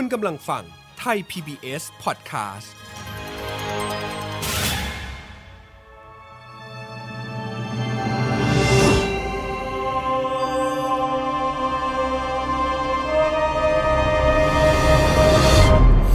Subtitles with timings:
[0.00, 0.64] คุณกำลังฟัง
[0.98, 2.68] ไทย PBS Podcast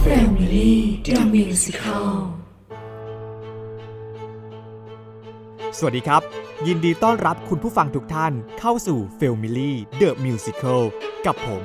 [0.00, 2.14] แฟมิลี่ดอมิวสิคล
[5.78, 6.22] สวัสดีครับ
[6.66, 10.82] ยินดีต้อนรับคุณผู้ฟังทุกท่านเข้าสู่ f a m i l y The Musical
[11.28, 11.64] กับผม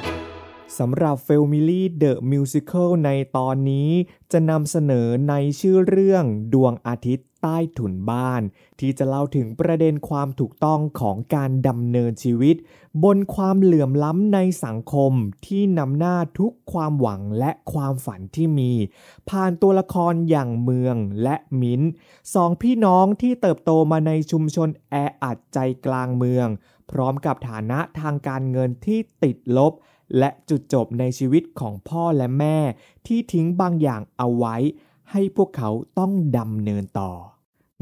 [0.79, 3.89] สำหรับ f a m i l y The Musical ในตอนนี้
[4.31, 8.41] จะนำเสนอในชื่อเรื่องดวงอาทิตย์ใต้ถุนบ้าน
[8.79, 12.55] ที่จะเล่าถึงประเด็นความถูกต้องของการดำเนินชีวิต
[13.03, 15.13] บนความเหลื่อมล้ำในสังคม
[15.45, 18.71] ที่นำหน้าทุกความหวังและความฝันที่มี
[19.29, 21.81] ผ่านตัวละครอย่างเมืองและมิ้น
[22.33, 26.47] สองพี่น้องที่เติบโตมาในชุมชนแออัดใจกลางเมือง
[26.91, 29.73] พร้อมกับฐานะทางการเงินที่ติดลบ
[30.17, 32.57] และจุดจบในชีวิตของพ่อและแม่
[33.07, 34.55] ที่ทิ้งบางอย่างเอาไว้
[35.11, 37.11] ให้พวกเขาต้องดำเนินต่อ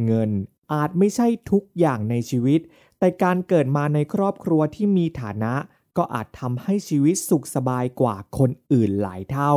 [0.06, 0.32] เงิน
[0.74, 2.60] อาจไม่ใช่ทุกอย่างในชีวิต
[3.00, 5.54] แต่การเกิดมาในครอบครัวที่มีฐานะ
[5.98, 9.54] ก็อาจทำให้ชีวิตสุขสบายกว่าคนอื่นหลายเท่า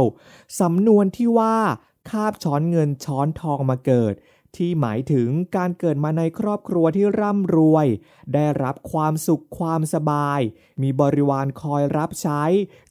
[0.61, 1.57] สำนวนที่ว่า
[2.11, 4.15] คาบช้อนเงินช้อนทองมาเกิด
[4.57, 7.87] ที่หมายถึงการเกิดมาในครอบครัวที่ร่ำรวย
[8.35, 10.41] ได้รับความสุขความสบาย
[10.83, 12.43] มีบริวารคอยรับใช้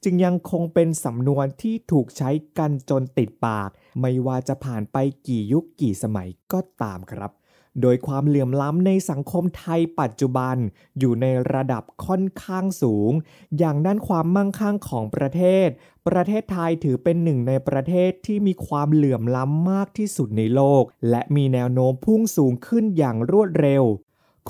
[0.03, 3.69] จึงยังคงเป็นสำนวนที่ถูกใช้กันจนติดปาก
[4.01, 7.31] ไม่ว่าจะผ่านไปกี่ยุคกี่สมัยก็ตามครับ
[7.81, 10.55] โดยความเหลื่อมล้ำในสังคมไทยปัจจุบัน
[10.99, 13.11] อยู่ในระดับค่อนข้างสูง
[13.57, 15.67] อย่างด้านความมั่งคั่งของประเทศ
[16.07, 23.83] ประเทศไทยถือเป็นหนึ่งในประเทศที่มีความเหลื่อมล้ำมากที่สุดในโลก และมีแนวโน้มพุ่งสูงขึ้นอย่างรวดเร็ว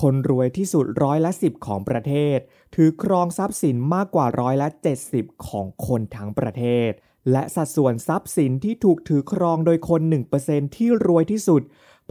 [0.02, 2.38] คนรวยที่สุดร้อยละสิบของประเทศ
[2.76, 4.68] ถือครองทรัพย์สินมากกว่าร้อยละ
[5.08, 6.92] 70ของคนทั้งประเทศ
[7.32, 10.02] และสัดส่วนทรัพย์สินที่ถูกถือครองโดยคน
[10.40, 11.62] 1%ที่รวยที่สุด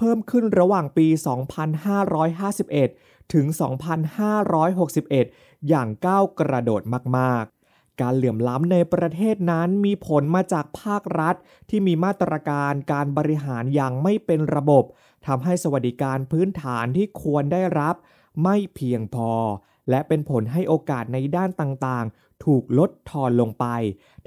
[0.02, 1.06] เพิ่มขึ้นระหว่างปี
[2.20, 3.46] 2551 ถึง
[4.76, 6.82] 2561 อย่างก้าวกระโดด
[7.18, 11.34] มาก ๆการเหลื่อมล้ำในประเทศนั้นมีผลมาจากภาครัฐ
[11.68, 14.84] ที่มีมาตรการการบริหารอย่างไม่เป็นระบบ
[15.26, 17.94] ทำให้สวัสดิการพื้นฐานที่ควรได้รับ
[18.42, 19.32] ไม่เพียงพอ
[19.90, 22.06] และเป็นผลให้โอกาสในด้านต่าง
[22.44, 23.66] ถูกลดทอนลงไป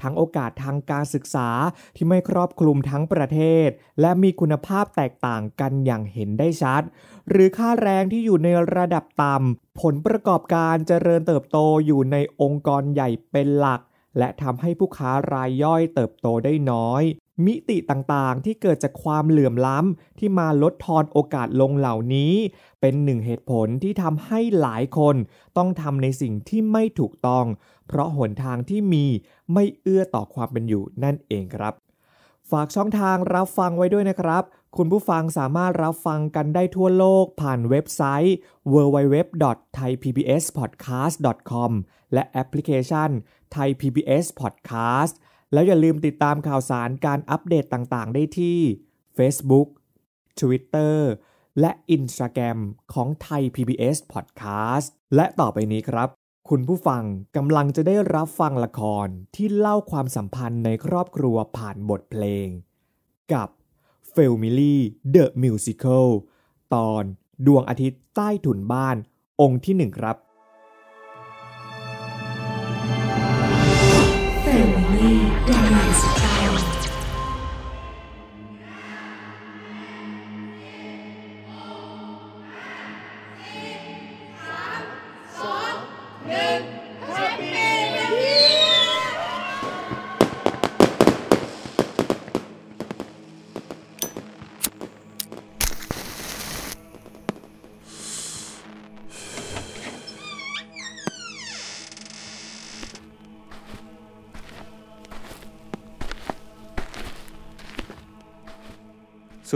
[0.02, 1.50] ทั้งโอกาสทางการศึกษา
[1.96, 3.70] ที่ไม่ครอบคลุมทั้งประเทศ
[4.02, 6.82] และมีคุณภาพแตกต่างกันอย่างเห็นได้ชัด
[7.30, 13.82] หรือค่าแรงที่อยู่ในระดับต่ำผลประกอบการเจริญเติบโตอยู่ในองค์กรใหญ่เป็นหลัก
[14.18, 17.04] และทำให้ผู้ค้ารายย่อยเติบโตได้น้อย
[17.46, 22.34] มิติต่างๆ ที่เกิดจากความเหลื่อมล้ำที่มาลดทอนโอกาสลงเหล่านี้
[22.82, 25.16] เป็นหนึ่งเหตุผลที่ทำให้หลายคน
[25.58, 27.46] ต้องทำในสิ่งที่ไม่ถูกต้อง
[27.88, 29.06] เพราะหนทางที่มี
[29.54, 31.74] ไม่เอื้อต่อความเป็นอยู่นั่นเองครับ
[32.52, 34.44] ฝากช่องทางรับฟังไว้ด้วยนะครับ
[34.78, 38.36] คุณผู้ฟังสามารถรับฟังกันได้ทั่วโลกผ่านเว็บไซต์
[38.74, 41.72] www.thaipbspodcast.com
[42.14, 43.10] และแอปพลิเคชัน
[43.56, 45.14] Thai PBS Podcast
[45.54, 48.60] แล้วอย่าลืมติดตามข่าวสารการอัปเดตต่างๆ ได้ที่
[49.18, 49.68] Facebook
[50.40, 50.98] Twitter
[51.60, 52.60] และ Instagram
[52.94, 56.10] ของ Thai PBS Podcast และต่อไปนี้ครับ
[56.50, 57.04] คุณผู้ฟัง
[57.38, 62.48] กำลังจะได้รับฟังละครที่เล่าความสัมพันธ์ในครอบครัวผ่านบทเพลง
[63.34, 63.50] กับ
[64.14, 64.78] f a m i l y
[65.16, 66.08] The Musical
[66.76, 67.04] ตอน
[67.48, 68.98] ดวงอาทิตย์ใต้ถุนบ้าน
[69.42, 70.18] องค์ที่หนึ่งครับ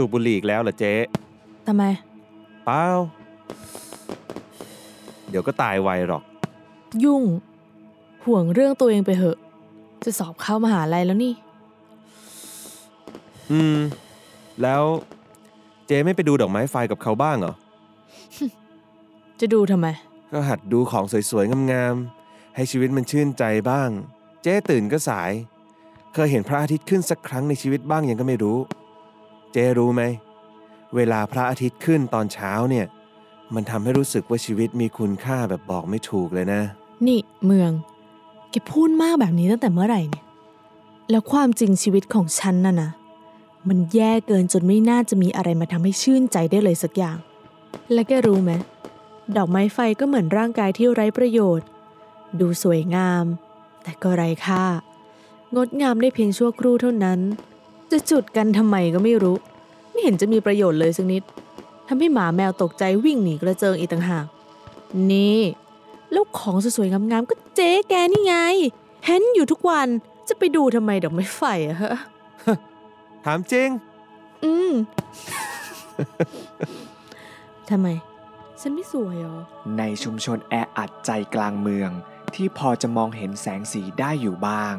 [0.02, 0.94] ูบบุหรี่อีกแล้วเหรอเจ๊
[1.66, 1.84] ทำไม
[2.64, 2.84] เปล่า
[5.28, 6.22] เดี๋ยวก็ตายไวหรอก
[7.04, 7.22] ยุ่ง
[8.24, 9.38] ห่วงเรื่องตัวเองไปเหอะ
[10.04, 11.34] จะสอบเข้ามหาลัยแล้วนี่
[13.50, 13.78] อืม
[14.62, 14.82] แล้ว
[15.86, 17.54] เจ๊ไม่ไปดูดอกไม้ไฟกับเขาบ้างเหรอ
[19.40, 19.86] จะดูทำไม
[20.32, 23.88] ก็หัดดูของสวยๆงามๆให้ชีวิตมันชื่นใจบ้าง
[24.42, 25.30] เจ๊ตื่นก็สาย
[26.14, 28.58] เคยเห็นพระอาทิตย์ขึ้นสักครั้งในชีวิตบ้างยังก็ไม่รู้
[29.52, 30.02] เจ๊รู้ไหม
[30.96, 32.86] เวลาพระอาทิตย์ขึ้นตอนเช้าเนี่ย
[33.54, 36.62] มันทำให้รู้สึกว่าชีวิตมีคุณค่าแบบบอกไม่ถูกเลยนะ
[37.06, 37.70] นี่เมือง
[38.50, 40.24] แกพูดมากแบบนี้ตั้งแต่เมื่อไหร่เนี่ย
[41.10, 42.90] แล้วความจริงชีวิตของฉันน่ะนะ
[43.68, 47.18] มันแย่เกินจนไม่น่าจะมีอะไรมาทำให้ชื่นใจได้เลยสักอย่าง
[47.92, 48.52] และแกรู้ไหม
[49.36, 51.66] ดอกไม้ไฟก็เหมือนร่างกายที่ไร้ประโยชน์
[52.40, 53.24] ดูสวยงาม
[53.82, 54.64] แต่ก็ไร้ค่า
[55.56, 57.20] งดงามได้เพียงชั่วครู่เท่านั้น
[57.92, 59.36] จะจุดกันทำไมก็ไม่รู้
[59.90, 61.22] ไม่เห็นจะมีประโยชน์เลยสักนิด
[61.88, 64.26] ทำให้หมาแมวตกใจวิ่งหนีกระเจิงอีกต่างหาก
[65.12, 65.40] นี่
[66.12, 68.36] แล้วของสวยๆงามๆก็เจ๊แกนี่ไง
[69.06, 69.88] เห็นอยู่ทุกวัน
[70.28, 71.92] จะไปดูทำไมดอกไม้ไฟอะฮะ
[73.24, 73.68] ถามจริง
[74.44, 74.72] อืม
[77.70, 77.88] ทำไม
[78.60, 79.38] ฉันไม่สวยเหรอ
[79.78, 81.90] ในชุมชนแออัดใจกลางเมือง
[82.34, 84.74] ที่พอจะมองเห็นแสงสีได้อยู่บ้าง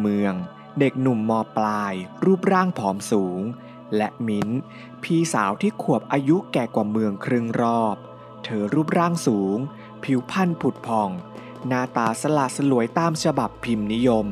[0.00, 0.34] เมือง
[0.78, 1.94] เด็กหนุ่มมปลาย
[2.24, 3.40] รูปร่างผอมสูง
[3.96, 4.48] และมิ้น
[5.02, 7.96] พี่สาวที่ขวบอายุแก่กว่าเมืองครึ่งรอบ
[8.44, 9.58] เธอรูปร่างสูง
[10.04, 11.10] ผิวพรรณผุดผ่อง
[11.66, 14.26] หน้าตาสละสลวยตามฉบับพิมพ์นิยม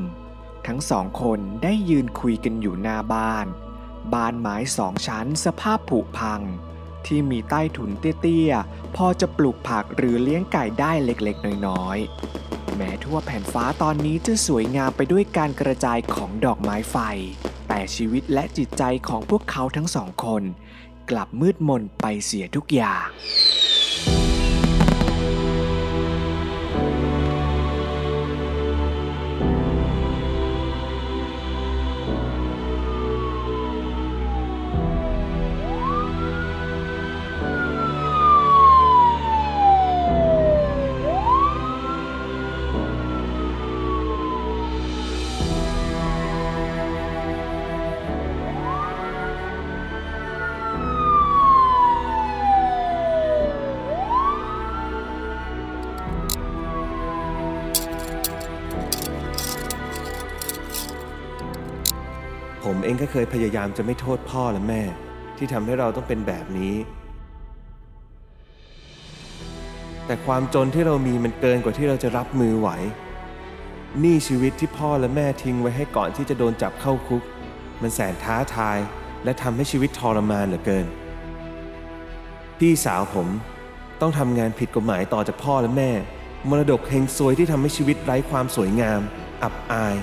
[0.67, 3.45] ทั้งสองคนได้ยืนคุยกันอยู่หน้าบ้าน
[4.13, 6.41] บ้านไม้สองชั้นสภาพผุพัง
[7.05, 16.97] ที่มีใต้ถุนเตี้ยๆ พอจะปลูกผักหรือเลี้ยงไก่ได้เล็กๆ น้อยๆ แม้ทั่วแผ่นฟ้าตอนนี้จะสวยงามไปด้วยการกระจายของดอกไม้ไฟ
[17.67, 20.43] แต่ชีวิตและจิตใจของพวกเขาทั้งสองคน
[21.11, 23.05] กลับมืดมนไปเสียทุกอย่าง
[62.85, 64.81] เองก็เคยพยายามจะไม่โทษพ่อและแม่
[65.37, 66.75] ที่ทำให้เราต้องเป็นแบบนี้
[70.05, 72.69] แต่ความจนที่เรามีมันเกินกว่าที่เราจะรับมือไหว
[73.99, 77.23] หนี่ชีวิตที่พ่อและแม่ทิ้งไว้ให้ก่อนที่จะโดนจับเข้าคุก
[77.81, 78.77] มันแสนท้าทาย
[79.23, 80.85] และทำให้ชีวิตทรมานเหลือเกิน
[82.59, 83.27] พี่สาวผม
[84.01, 85.91] ต้องทำงานผิดกฎหมายต่อจากพ่อและแม่
[86.49, 89.01] มรดกเฮงซวยที่ทำให้ชีวิตไร้ความสวยงาม
[89.43, 89.95] อับอาย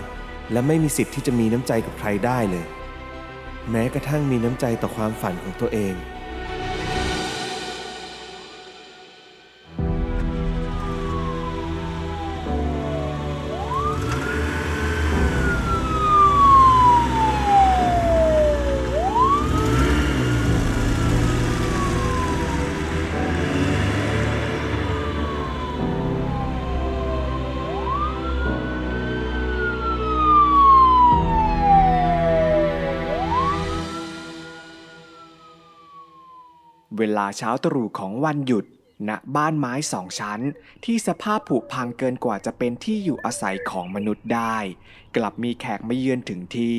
[0.53, 2.67] และไม่มีสิทธิ์ที่จะมีน้ำใจกับใครได้เลย
[3.71, 5.95] แม้กระทั่งมีน้ำใจต่อความฝันของตัวเอง
[37.31, 38.65] เวลาเช้าตรู่ของวันหยุด
[39.09, 40.41] ณบ้านไม้สองชั้น
[40.85, 44.57] ที่สภาพผุพังเกินกว่าจะเป็นที่อยู่อาศัยของมนุษย์ได้
[45.17, 46.75] กลับมีแขกมาเยือนถึงที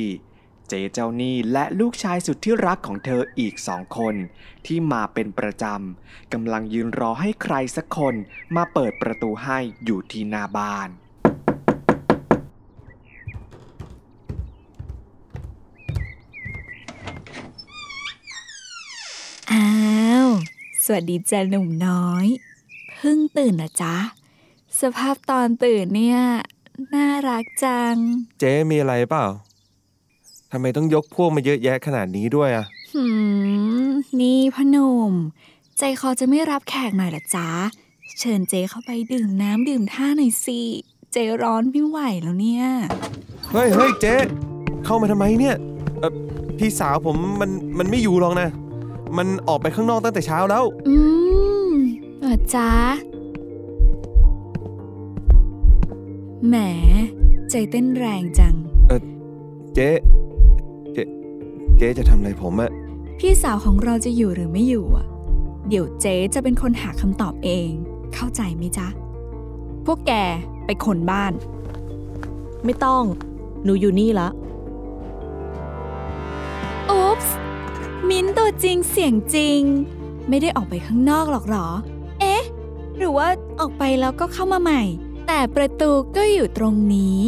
[0.68, 4.14] เจเจ้านี่และลูกชายสุดที่รักของเธออีกสองคน
[4.66, 8.14] ที่มาเป็นประจำกำลังยืนรอให้ใครสักคน
[8.56, 10.90] มาเปิดประตูให้อยู่ที่หน้าบ้าน
[19.52, 20.30] อ้าว
[20.86, 22.26] สวัสดีจ้าหนุ่มน้อย
[22.96, 23.96] เพิ่งตื่นนะจ๊ะ
[24.80, 26.20] สภาพตอนตื่นเนี่ย
[26.94, 27.94] น่ารักจัง
[28.40, 29.26] เจ๊มีอะไรเปล่า
[30.52, 33.04] ทำไมต้องยกพวกมาเยอะแยะขนาดนี้ด้วยอะหื
[33.86, 35.12] ม นี่พ่อหนุ่ม
[35.78, 37.48] ใจคอจะไม่รับแขกหน่อยเหรอจ๊ะ
[38.18, 40.60] เชิญเจเข้าไปดื่มน้ำดื่มท่าหน่อยสิ
[41.12, 42.66] เจร้อนไม่ไหวแล้วเนี่ย
[43.52, 44.14] เฮ้ยเฮ้ยเจ๊
[44.84, 45.56] เข้ามาทำไมเนี่ย
[46.00, 46.12] เออ
[46.58, 48.48] พี่สาวผมมันมันไม่อยู่หรอกนะ
[49.16, 50.96] มันออกไปข้างนอกตั้งแต่เช้าแล้ว อื
[51.72, 51.74] ม
[52.20, 52.70] เหรอจ๊ะ
[56.48, 56.56] แหม
[57.50, 58.54] ใจเต้นแรงจัง
[59.74, 59.90] เจ๊
[60.94, 61.04] เจ๊
[61.76, 62.70] เจ๊จะทำอะไรผมอะ
[63.18, 65.06] พี่สาวของเราจะอยู่หรือไม่อยู่อะ
[65.68, 67.68] เดี๋ยวเจ๊จะเป็นคนหาคำตอบเอง
[68.14, 68.88] เข้าใจไหมจ๊ะ
[69.86, 70.12] พวกแก
[70.66, 71.32] ไปขนบ้าน
[72.64, 73.04] ไม่ต้อง
[73.64, 74.28] หนูอยู่นี่ละ
[78.62, 79.60] จริงเสียงจริง
[80.28, 81.68] ไม่ได้ออกไปข้างนอกหรอกหรอ
[82.20, 82.42] เอ๊ะ
[82.96, 83.28] หรือว่า
[83.60, 84.82] ออกไปแล้วก็เข้ามาใหม่
[85.26, 87.18] แต่ประตูก็อยู่ตรงนี้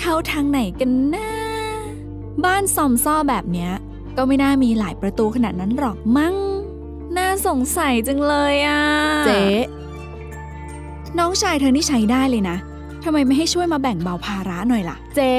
[0.00, 1.28] เข้าทางไหนกันนะ
[2.44, 3.72] บ้านซอมซ่อแบบเนี้ย
[4.16, 6.34] ก็ไม่น่ามีหลายประตูขนาดนั้นหรอกมั้ง
[7.16, 8.82] น่าสงสัยจังเลยอะ
[9.26, 9.44] เจ๊
[11.18, 12.56] น้องชายเธอนี่ใช้ได้เลยนะ
[13.04, 15.32] ทำไมไม่ให้ช่วยมาแบ่งเบาภาระหน่อยล่ะ เจ๊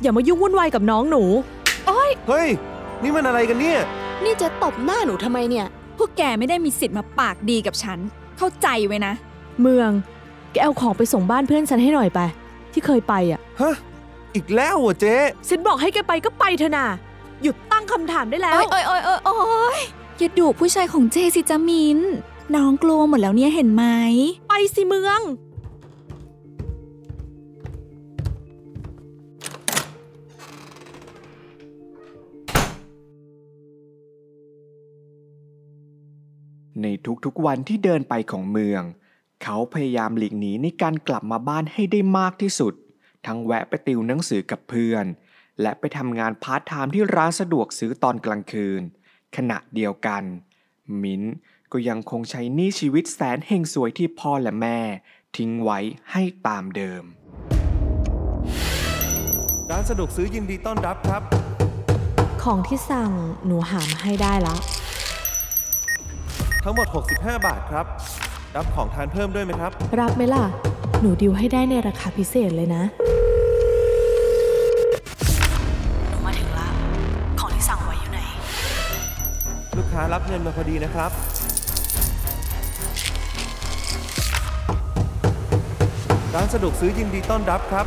[0.00, 1.22] อย่ามายุ่งวุ่นวายกับน้องหนู
[1.86, 2.48] เฮ้ย
[3.02, 3.80] นี่มันอะไรกันเนี่ย
[4.24, 5.66] นี่เจะตบหน้าหนูทำไมเนี่ย
[5.98, 7.98] พวกแกไม่ได้มีสิทธิ์มาปากดีกับฉัน
[8.38, 9.12] เข้าใจไว้นะ
[9.60, 9.90] เมือง
[10.52, 12.20] แกเอาของไปส่งบ้านเพื่อนฉันให้หน่อยไป
[12.72, 13.74] ที่เคยไปอะ ฮะ
[14.34, 15.16] อีกแล้วเหรอเจ๊
[15.48, 16.86] ฉันบอกให้แกไปก็ไปเถอะนะ
[17.42, 19.80] หยุดตั้งคำถามได้แล้ว โอ๊ยโอ๊ยโอ๊ยโอ๊ยโอ๊ย
[20.18, 21.98] อย่าดุผู้ชายของเจสิจามิน
[22.54, 23.84] น้องกลัวหมดแล้วเนี่ยเห็นไหม
[24.48, 25.20] ไปสิเมือง
[36.82, 36.86] ใน
[37.24, 38.82] ทุกๆวันที่เดินไปของเมือง
[39.42, 42.74] เขาพยายามหลีกหนีในการกลับมาบ้านให้ได้มากที่สุด
[43.26, 45.06] ทั้งแวะไปติวหนังสือกับเพื่อน
[45.60, 48.82] และไปทำงานพาร์ทไทม์ที่ร้านสะดวกซื้อตอนกลางคืน
[49.36, 50.22] ขณะเดียวกัน
[51.02, 51.34] มิ้นท์
[51.72, 54.78] ก็ยังคงใช้หนี้ชีวิตแสนเฮงซวยที่พ่อและแม่
[55.36, 55.78] ทิ้งไว้
[56.12, 57.04] ให้ตามเดิม
[59.70, 61.22] ร้านสะดวกซื้อยินดีต้อนรับครับ
[62.42, 63.10] ของที่สั่ง
[63.46, 64.58] หนูหามาให้ได้แล้ว
[66.64, 66.86] ทั้งหมด
[67.16, 67.86] 65 บาทครับ
[68.56, 70.44] รับของทานเพิ่มด้วยไหมครับ รับไหมล่ะ
[71.00, 72.82] หนูดิวให้ได้ในราคาพิเศษเลยนะ
[76.08, 76.72] หนูมาถึงแล้ว
[77.40, 78.18] ของที่สั่งไว้อยู่ไหน
[79.76, 81.10] ลูกค้ารับเงินมาพอดีนะครับ
[86.34, 87.86] ร้านสะดวกซื้อยินดีต้อนรับครับ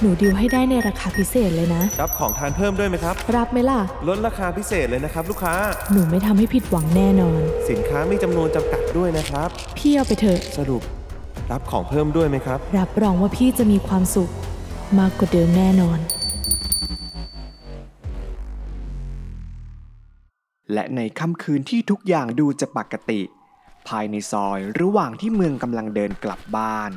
[0.00, 5.54] หนูดิวให้ได้ในราคาพิเศษเลยนะ รับของทานเพิ่มด้วยไหมครับ รับไหมล่ะ ลดราคาพิเศษเลยนะครับ ลูกค้า
[5.92, 9.48] หนูไม่ทำให้ผิดหวังแน่นอน สินค้ามีจำนวนจำกัดด้วยนะครับ
[9.78, 10.82] พี่เอาไปเถอะ สรุป
[11.50, 14.30] รับของเพิ่มด้วยไหมครับ รับรองว่าพี่จะมีความสุข
[14.98, 15.98] มากกว่าเดิมแน่นอน
[20.72, 23.20] และในค่ำคืนที่ทุกอย่างดูจะปกติ
[23.88, 26.92] ภายในซอยระหว่างที่เมืองกำลังเดินกลับบ้าน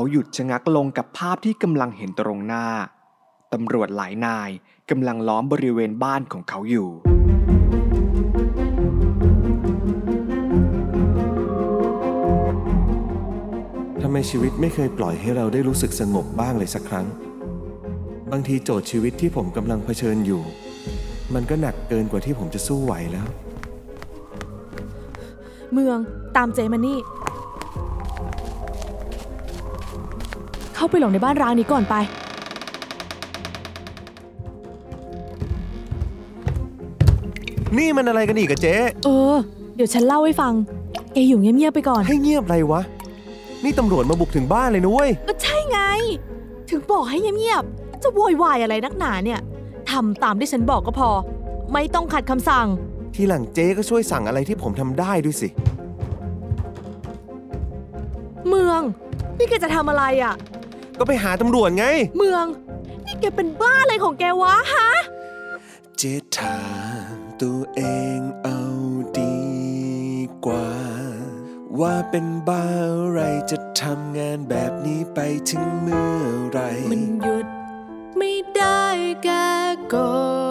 [0.00, 2.66] เขาหยุดชะงักลงกับภาพที่กำลังเห็นตรงหน้า
[3.52, 4.50] ตำรวจหลายนาย
[4.90, 6.88] กำลังล้อมบริเวณบ้านของเขาอยู่
[14.02, 17.06] ทำไมชีวิตไม่เคยปล่อยให้เราได้รู้สึกสงบบ้างเลยสักครั้ง
[18.32, 20.42] บางทีโจทย์ชีวิตที่ผมกำลังเผชิญอยู่
[21.34, 23.28] มันก็หนักเกินกว่าที่ผมจะสู้ไหวแล้ว
[25.72, 25.98] เมือง
[26.36, 26.98] ตามเจมานี่
[30.78, 31.94] เข้าไปหลงในบ้านร้างนี้ก่อนไป
[37.78, 39.36] นี่มันอะไรกันอีกอะเจ๊ เออ
[39.76, 40.52] เดี๋ยวฉันเล่าให้ฟัง
[41.12, 42.80] แกอยู่เงียบๆไปก่อน ให้เงียบอะไรวะ
[43.64, 45.80] นี่ตำรวจมาบุกถึงบ้านเลยนุ้ย ก็ใช่ไง
[46.70, 49.40] ถึงบอกให้เงียบๆ จะโวยวายอะไรนักหนาเนี่ย
[49.90, 51.10] ทำตามที่ฉันบอกก็พอ
[51.72, 52.66] ไม่ต้องขัดคำสั่ง
[53.14, 55.48] ทีหลังเจ๊ก็ช่วยสั่งอะไรที่ผมทำได้ด้วยสิ
[58.48, 58.80] เมือง
[59.38, 60.34] นี่แกจะทำอะไรอะ่ะ
[60.98, 61.86] ก็ไปหาตำรวจไง
[62.18, 62.46] เมือง
[63.06, 64.90] นี่แกเป็นบ้าอะไรของแกวะฮะ
[65.98, 66.60] เจ๊ถา
[67.14, 67.82] มตัวเอ
[68.16, 68.60] งเอา
[69.18, 69.38] ดี
[70.46, 70.68] กว่า
[71.80, 72.64] ว่าเป็นบ้า
[73.04, 77.46] อะไรจะทำงานแบบนี้ไปถึงเมื่อไหร มันหยุด
[78.18, 78.82] ไม่ได้
[79.24, 79.28] แก
[79.92, 80.47] ก็รู้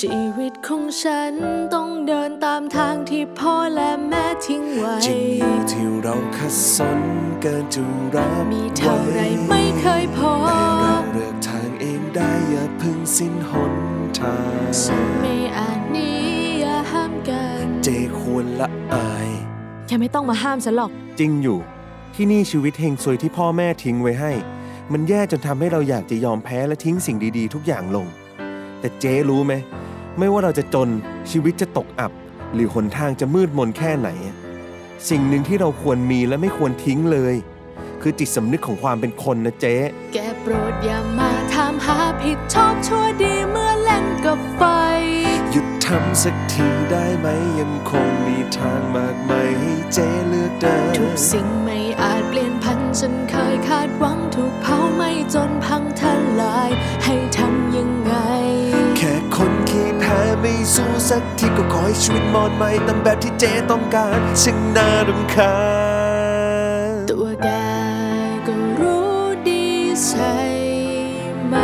[0.00, 1.32] ชีวิตของฉัน
[1.74, 7.00] ต้องเดินตามทางที่พ่อและแม่ทิ้งไว้จริงอยู่ที่เราคัดสน
[7.42, 7.82] เกินจะ
[8.14, 9.18] รับมีเท่าไร
[9.50, 13.72] ไม่เคยพอแต่เราเลือกทางเองได้อย่าเพึ่งสิ้นหน
[14.18, 16.18] ทางฉันไม่อาจหนี้
[16.60, 17.88] อย่าห้ามกันเจ
[18.18, 19.28] ควรละอาย
[19.86, 21.58] แค่ไม่ต้องมาห้ามฉันหรอก จริงอยู่
[22.14, 24.32] ที่นี่ชีวิตเฮงซวยที่พ่อแม่ทิ้งไว้ให้
[24.92, 28.06] มันแย่จนทำให้เราอยากจะยอมแพ้และทิ้งสิ่งดีๆ ทุกอย่างลง
[28.80, 29.54] แต่เจ๊รู้ไหม
[30.20, 30.88] ไม่ว่าเราจะจน
[31.30, 32.12] ชีวิตจะตกอับ
[32.54, 34.08] หรือหนทางจะมืดมนแค่ไหน
[35.08, 37.34] สิ่งหนึ่งที่เราควรมีและไม่ควรทิ้งเลย
[38.02, 39.76] คือจิตสำนึกของความเป็นคนนะเจ๊
[40.12, 44.62] แกโปรดอย่ามาถามหาผิดชอบชั่วดีเมื่อเล่นกับไฟ
[45.50, 47.26] หยุดทำสักทีได้ไหม
[47.60, 56.02] ยังคงมีทางมากมายให้เจ๊เลือกเดินทุกสิ่งไม่อาจเปลี่ยนพันฉันเคยคาดหวังถูกเผาไหม่จนพังท
[56.40, 56.70] ลาย
[57.04, 57.99] ให้ทำยังไงแค่คน
[60.12, 65.56] แพ้ไม่สู้สักทีก็ขอให้ชีวิตมอนไม่ตามแบบที่เจต้องการช่างน่ารำคา
[66.88, 67.48] ญตัวแก
[68.46, 69.66] ก็รู้ดี
[70.06, 70.36] ใช่
[71.46, 71.54] ไหม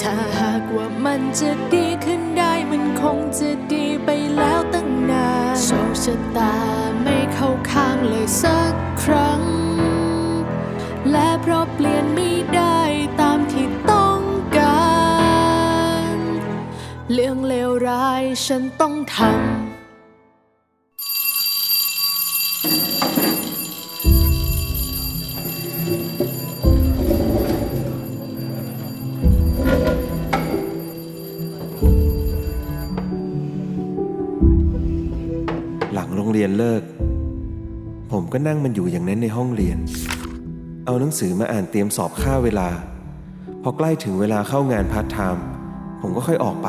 [0.00, 6.54] ถ้าหากว่ามันจะดีขึ้นได้มันคงจะดีไปแล้วตั้งนานโชคชะตา
[7.02, 9.42] ไม่เข้าข้างเลยสักครั้ง
[11.10, 12.67] และเพราะเปลี่ยนไม่ได้
[17.14, 19.28] เรื่องเลวร้ายฉันต้องทำ
[35.92, 36.82] หลังโรงเรียนเลิก
[38.12, 39.78] ผมก็นั่งมันอยู่อย่างนั้นในห้องเรียน
[40.86, 42.68] เอาหนังสือมาอ่านเตรียมสอบฆ่าเวลา
[43.62, 45.44] พอใกล้ถึงเวลาเข้างานพาร์ทไทม์
[46.00, 46.66] ผมก็ค่อยออกไ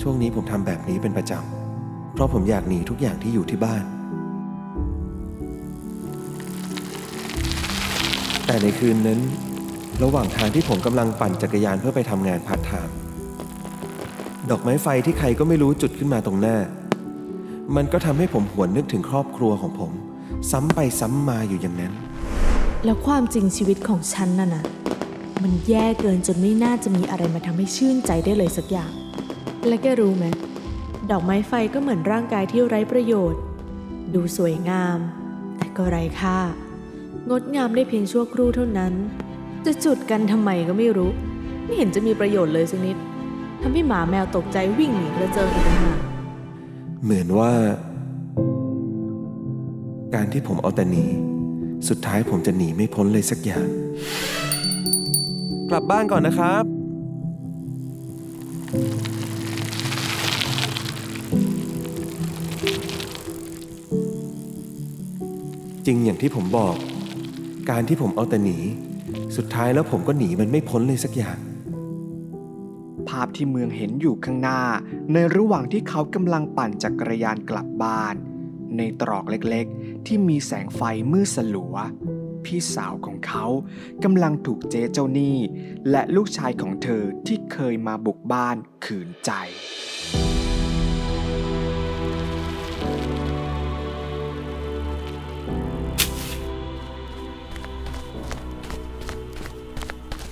[0.00, 3.84] ช่วงนี้ผมทำแบบนี้เป็นประจำ เพราะผมอยากหนีทุกอย่างที่อยู่ที่บ้าน
[8.46, 9.20] แต่ในคืนนั้น
[10.02, 12.94] ระหว่างทางที่ผมกำลังปั่นจักรยานเพื่อไปทำงานพาร์ทไทม์
[14.50, 16.56] ดอกไม้ไฟที่ใครก็ไม่รู้จุดขึ้นมาตรงหน้า
[17.76, 19.92] มันก็ทำให้ผมหวนนึกถึงครอบครัวของผม
[20.50, 21.92] ซ้ำไปซ้ำมาอยู่อย่างนั้น
[22.84, 24.64] แล้วความจริงชีวิตของฉันน่ะนะ
[25.42, 28.92] มันแย่เกินจนไม่น่าจะมีอะไรมาทำให้ชื่นใจได้เลยสักอย่าง
[29.68, 30.26] และแกรู้ไหม
[31.10, 33.40] ดอกไม้ไฟก็เหมือนร่างกายที่ไร้ประโยชน์
[34.14, 34.98] ดูสวยงาม
[35.56, 36.38] แต่ก็ไร้ค่า
[37.30, 38.92] งดงามได้เพียงชั่วครู่เท่านั้น
[39.64, 41.10] จะจุดกันทำไมก็ไม่รู้
[41.64, 42.96] ไม่เห็นจะมีประโยชน์เลยสักนิด
[43.62, 45.98] ทำให้หมาแมวตกใจวิ่งหนีกระเจิงอีกต่างหาก
[47.04, 47.52] เหมือนว่า
[50.14, 51.04] การที่ผมเอาแต่หนี
[51.88, 53.66] สุดท้ายผมจะหนีไม่พ้นเลยสักอย่าง
[55.70, 56.64] กลับบ้านก่อนนะครับ
[65.90, 66.76] ริงอย่างที่ผมบอก
[67.70, 68.58] การที่ผมเอาแต่หนี
[69.36, 71.38] สุดท้ายแล้วผมก็หนีมันไม่พ้นเลยสักอย่าง
[73.08, 74.62] ภาพที่เมืองเห็นอยู่ข้างหน้า
[75.12, 78.14] ในระหว่างที่เขากำลังปั่นจักรยานกลับบ้าน
[78.76, 81.76] ในตรอกเล็กๆ ที่มีแสงไฟมืดสลัว
[82.44, 83.44] พี่สาวของเขา
[84.04, 85.36] กำลังถูกเจ๊เจ้าหนี้
[85.90, 89.30] และลูกชายของเธอที่เคยมาบุกบ้านขืนใจ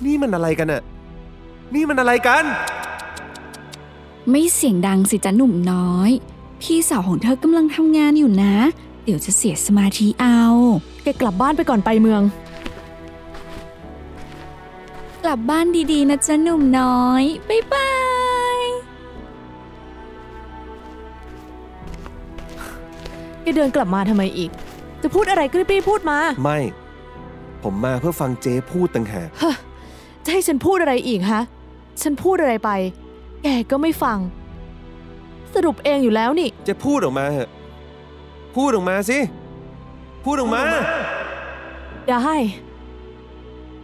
[0.05, 0.83] นี่มันอะไรกันอะ
[1.75, 2.45] นี่มันอะไรกัน
[4.31, 6.11] ไม่เสียงดังสิจ๊ะหนุ่มน้อย
[6.63, 8.55] พี่สาวของเธอกำลังทำงานอยู่นะ
[9.05, 10.43] เดี๋ยวจะเสียสมาธิเอา
[11.03, 12.23] แกกลับบ้านไปก่อนไปเมือง
[15.25, 17.93] กลับบ้านดีๆนะจ๊ะหนุ่มน้อยบ๊ายบา
[18.61, 18.63] ย
[23.43, 24.51] แกเดินกลับมาทำไมอีก
[25.03, 26.59] จะพูดอะไรก็รีบๆพูดมา ไม่
[27.63, 29.55] ผมมาเพื่อฟังเจ๊พูดต่างหาก เฮ้อ
[30.29, 31.43] จะให้ฉันพูดอะไรอีกฮะ
[32.03, 32.71] ฉันพูดอะไรไป
[33.43, 34.19] แกก็ไม่ฟัง
[35.55, 37.51] สรุปเองอยู่แล้วนี่ จะพูดออกมาเหอะ
[38.57, 39.19] พูดออกมาสิ
[40.25, 40.63] พูดออกมา
[42.09, 42.35] ได้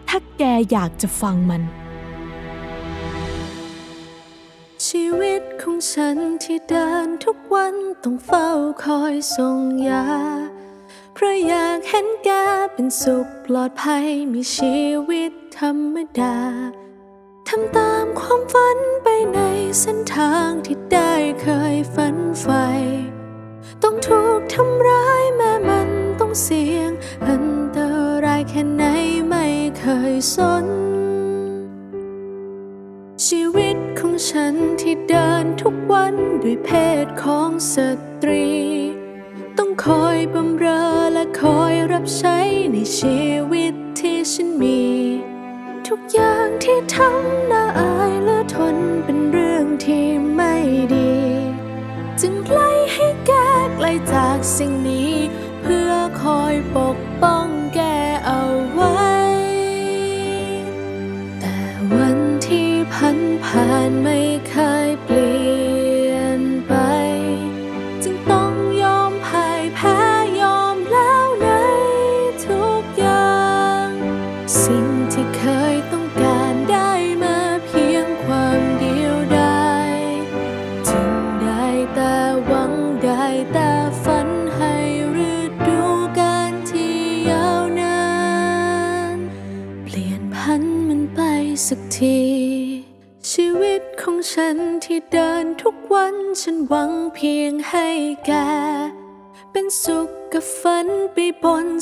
[0.08, 1.62] ถ้าแกอยากจะฟังมัน
[4.86, 8.48] ชีวิตของฉันที่เดินทุกวันต้องเฝ้า
[8.84, 10.04] คอยส่งยา
[11.14, 12.30] เพราะอยากเห็นแก
[12.72, 14.76] เป็นสุขปลอดภัยมีชี
[15.10, 16.38] วิต ธรรมดา
[17.48, 19.40] ทำตามความฝันไปใน
[19.80, 21.12] เส้นทางที่ได้
[21.42, 22.66] เคยฝันใฝ่
[23.82, 25.90] ต้องถูกทำร้ายแม้มัน
[26.20, 26.90] ต้องเสี่ยง
[27.28, 27.78] อันต
[28.24, 28.84] รายแค่ไหน
[29.28, 29.46] ไม่
[29.78, 30.66] เคยสน
[33.26, 36.70] ชีวิตของฉันที่เดินทุกวันด้วยเพ
[37.04, 37.74] ศของส
[38.22, 38.48] ตรี
[39.58, 42.38] ต้องคอยบำเรอและคอยรับใช้
[42.72, 43.18] ในชี
[43.52, 44.80] วิตที่ฉันมี
[45.90, 50.54] ทุกอย่างที่ทำน่าอายและทนเป็นเรื่องที่ไม่
[50.94, 51.14] ดี
[52.20, 53.32] จึงไล่ให้แก
[53.76, 55.12] ไกลจากสิ่งนี้
[55.62, 55.92] เพื่อ
[56.22, 57.46] คอยปกป้อง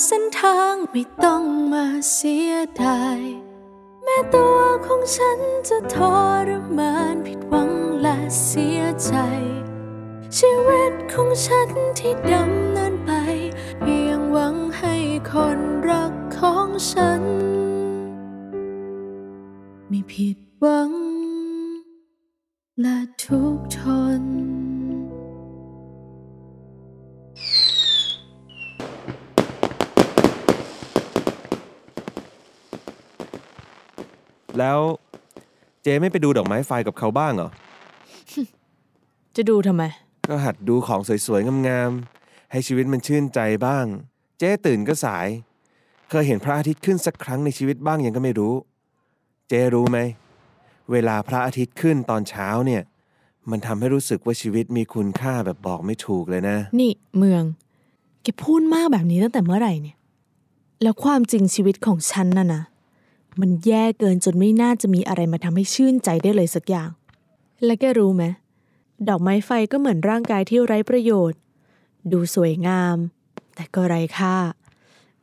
[0.06, 2.52] เส้นทางไม่ต้องมาเสีย
[2.82, 3.20] ดาย
[4.02, 5.96] แม้ตัวของฉันจะท
[6.48, 7.70] รมานผิดหวัง
[8.02, 9.14] และเสียใจ
[10.36, 13.10] ชีวิตของฉันที่ดำเนินไป
[13.80, 14.94] เพียงหวังให้
[15.30, 17.22] คนรักของฉัน
[19.88, 20.92] ไม่ผิดหวัง
[22.80, 23.80] และทุกท
[24.20, 24.22] น
[34.62, 34.80] แล้ว
[35.82, 37.50] เจ๊ไม่ไปดูดอกไม้ไฟกับเขาบ้างเหรอ
[39.36, 39.84] จะดูทำไม
[40.28, 43.84] ก็หัดดูของสวยๆ งามๆ ให้ชีวิตมันชื่นใจบ้าง
[44.38, 45.28] เจ๊ตื่นก็สาย
[46.10, 48.54] เคยเห็นพระอาทิตย์ขึ้นสักครั้งในชีวิตบ้างยังก็ไม่รู้
[49.48, 49.98] เจ๊รู้ไหม
[50.92, 52.82] เวลาพระอาทิตย์ขึ้นตอนเช้าเนี่ย
[53.50, 57.42] มันทำให้รู้สึกว่าชีวิตมีคุณค่าแบบบอกไม่ถูกเลยนะ นี่เมือง
[58.22, 59.96] แกพูดมากแบบนี้ตั้งแต่เมื่อไหร่เนี่ย
[60.82, 62.62] แล้วความจริงชีวิตของฉันน่ะนะ
[63.40, 66.90] มันแย่เกินจนไม่น่าจะมีอะไรมาทำให้ชื่นใจได้เลยสักอย่าง
[67.64, 68.24] และแกรู้ไหม
[69.08, 71.38] ดอกไม้ไฟก็เหมือนร่างกายที่ไร้ประโยชน์
[72.12, 72.96] ดูสวยงาม
[73.54, 74.36] แต่ก็ไร้ค่า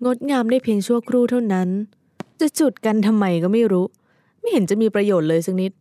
[0.06, 1.70] งดงามได้เพียงชั่วครู่เท่านั้น
[2.40, 3.86] จะจุดกันทำไมก็ไม่รู้
[4.40, 5.72] ไม่เห็นจะมีประโยชน์เลยสักนิด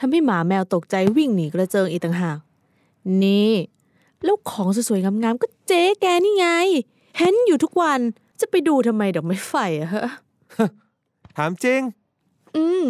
[0.00, 2.38] ทำให้หมาแมวตกใจวิ่งหนีกระเจิงอีกต่างหาก
[3.22, 3.52] นี่
[4.24, 6.46] แล้วของสวยๆงามๆก็เจ๊แกนี่ไง
[7.18, 8.00] เห็นอยู่ทุกวัน
[8.40, 10.06] จะไปดูทำไมดอกไม้ไฟอะฮะ
[11.36, 11.80] ถามจริง
[12.56, 12.84] อืม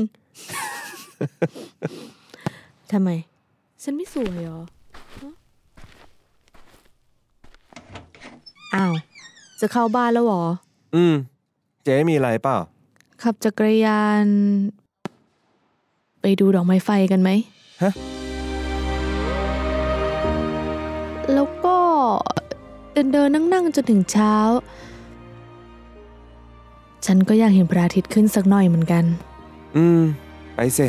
[2.93, 3.11] ทำไม
[3.83, 4.61] ฉันไม่สวยเหรอ
[5.21, 5.33] ฮะ
[8.75, 8.93] อ้าว
[9.61, 10.45] จะเข้าบ้านแล้วเหรอ
[10.95, 11.15] อืม
[11.85, 12.57] เจ๊มีอะไรเปล่า
[13.23, 14.27] ขับจักรยาน
[16.21, 17.31] ไปดูดอกไม้ไฟกันไหม
[17.83, 17.93] ฮะ
[21.35, 21.79] แล้วก็
[22.93, 24.35] เดินเดินนั่งนั่งๆจนถึงเช้า
[27.07, 29.05] ฉันก็อยากเห็นพระอาทิตย์ขึ้นสักหน่อยเหมือนกัน
[29.77, 30.03] อืม
[30.55, 30.87] ไปสิ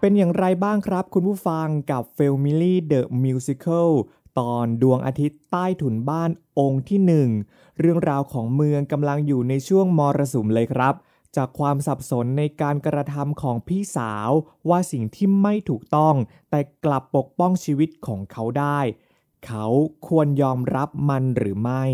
[0.00, 3.90] เป็นอย่างไรบ้างครับคุณผู้ฟังกับ f a m i l y The Musical
[4.38, 7.28] ตอนดวงอาทิตย์ใต้ถุนบ้านองค์ที่หนึ่ง
[7.80, 10.94] เรื่องราวของเมืองกำลังอยู่ในช่วงมรสุมเลยครับ
[11.36, 14.30] จากความสับสนในการกระทำของพี่สาว
[14.68, 16.14] ว่าสิ่งที่ไม่ถูกต้อง
[16.50, 18.80] แต่กลับปกป้องชีวิตของเขาได้
[19.46, 19.66] เขา
[20.06, 21.84] ควรยอมรับมันหรือไม่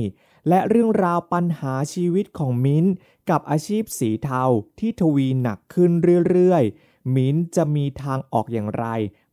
[0.48, 2.84] และเรื่องราวปัญหาชีวิตของมิ้น
[3.30, 4.42] กับอาชีพสีเทา
[4.78, 5.90] ที่ทวีหนักขึ้น
[6.30, 8.86] เรื่อยๆ มิ้นจะมีทางออกอย่างไร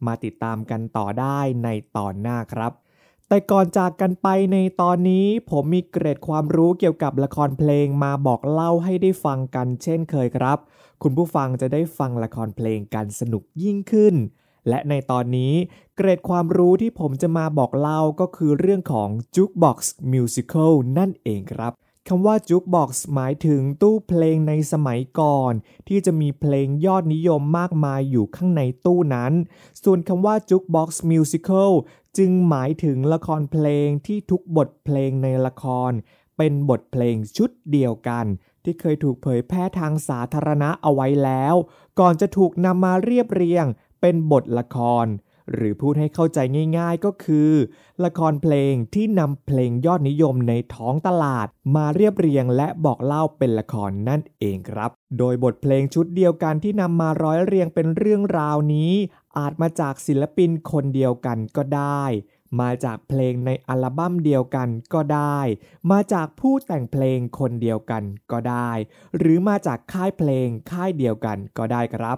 [0.06, 2.72] มาติดตามกันต่อได้ในตอนหน้าครับ
[3.30, 10.58] แต่ก่อนจากกันไปในตอนนี้ผมมีเกร็ดความรู้เกี่ยวกับละครเพลงมาบอกเล่าให้ได้ฟังกันเช่นเคยครับ
[11.04, 14.16] คุณผู้ฟังจะได้ฟังละครเพลงกันสนุกยิ่งขึ้น
[14.70, 15.54] และในตอนนี้
[15.96, 19.78] เกรดความรู้ที่ผมจะมาบอกเล่าก็คือเรื่องของ Jukebox
[20.13, 21.74] Musical นั่นเองครับ
[22.12, 25.54] คำว่า Jukebox หมายถึงตู้เพลงในสมัยก่อน
[25.88, 29.34] ที่จะมีเพลงยอดนิยมมากมายอยู่ข้างในตู้นั้น
[29.84, 31.72] ส่วนคำว่า Jukebox Musical
[32.17, 35.91] จึงหมายถึงละครเพลงที่ทุกบทเพลงในละคร
[36.38, 38.26] เป็นบทเพลงชุดเดียวกัน
[38.63, 41.56] ที่เคยถูกเผยแพร่ทางสาธารณะเอาไว้แล้ว
[42.00, 43.65] ก่อนจะถูกนำมาเรียบเรียง
[44.02, 45.06] เป็นบทละคร
[45.53, 46.39] หรือพูดให้เข้าใจ
[46.77, 47.51] ง่ายๆก็คือ
[48.05, 58.93] ละครเพลงที่นำเพลงยอดนิยมในท้องตลาด มาเรียบเรียงและบอกเล่าเป็นละครนั่นเองครับ โดยบทเพลงชุดเดียวกันที่นำมาร้อยเรียงเป็นเรื่องราวนี้
[59.38, 62.03] อาจมาจากศิลปินคนเดียวกันก็ได้
[62.62, 65.39] มาจากเพลงในอัลบั้มเดียวกันก็ได้
[65.91, 68.71] มาจากผู้แต่งเพลงคนเดียวกันก็ได้
[69.17, 72.17] หรือมาจากค่ายเพลงค่ายเดียวกันก็ได้ครับ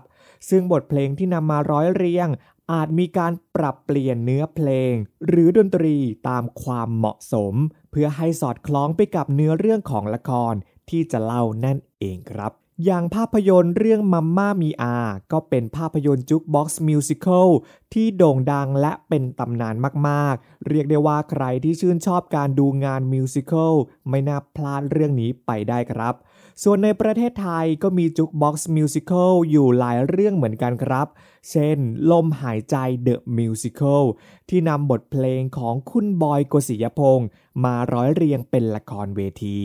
[0.49, 2.27] ซึ่งบทเพลงที่นำมาร้อยเรียง
[2.71, 4.93] อาจมีการปรับเปลี่ยนเนื้อเพลง
[5.27, 5.95] หรือดนตรี
[6.27, 7.53] ตามความเหมาะสม
[7.91, 10.53] เพื่อให้สอดคล้องไปกับเนื้อเรื่องของละคร
[10.89, 12.53] ที่จะเล่านั่นเองครับ
[12.85, 14.97] อย่างภาพยนตร์เรื่องมัมม่ามีอา
[15.31, 17.49] ก็เป็นภาพยนตร์จุกบ็อกซ์มิวสิควล
[17.93, 19.75] ที่โด่งดังและเป็นตำนาน
[20.07, 23.73] มากๆ เรียกได้ว่าใครที่ชื่นชอบการดูงานมิวสิควล
[24.09, 26.13] ไม่น่าพลาดเรื่องนี้ไปได้ครับ
[26.63, 31.07] ส่วนในประเทศไทยก็มี jukebox musical อยู่หลายเรื่องเหมือนกันครับ
[31.49, 31.77] เช่น
[32.11, 34.05] ลมหายใจ The Musical
[34.49, 37.27] ที่นำบทเพลงของคุณบอยโกสิยพงษ์
[37.63, 39.59] มาร้อยเรียงเป็นละครเวที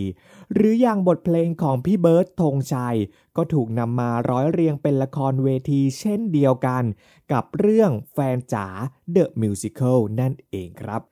[0.53, 2.97] หรืออย่างบทเพลงของพี่เบิร์ดธงชัย
[3.37, 6.85] ก็ถูกนำมาร้อยเรียงเป็นละครเวที เช่นเดียวกัน
[7.33, 8.67] กับเรื่องแฟนจ๋า
[9.12, 11.03] The Musical นั่นเองครับ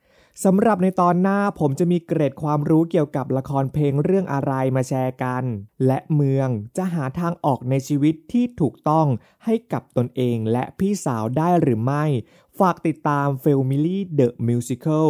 [0.43, 5.43] สำหรับในตอนหน้าผมจะมีเกร็ดความรู้เกี่ยวกับละครเพลงเรื่องอะไรมาแชร์กัน
[5.85, 9.07] และเมืองจะหาทางออกในชีวิตที่ถูกต้อง
[9.45, 12.05] ให้กับตนเองและพี่สาวได้หรือไม่
[12.59, 15.07] ฝากติดตาม f a m i l y The Musical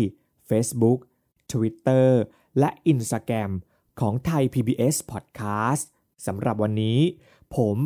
[0.50, 1.00] Facebook
[1.52, 2.10] Twitter
[2.60, 3.52] และ Instagram
[4.00, 5.86] ของไทย PBS Podcast
[6.26, 7.00] สำหรับวันนี้
[7.56, 7.78] ผม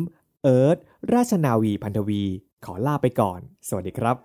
[0.42, 0.78] เอิร์ธ
[1.12, 2.22] ราชนาวีพันธวี
[2.64, 4.16] ขอลาไปก่อน สวัสดีครับ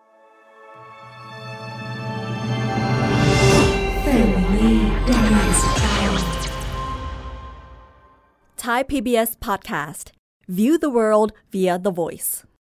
[8.65, 10.11] Thai PBS podcast.
[10.47, 12.45] View the world via the voice.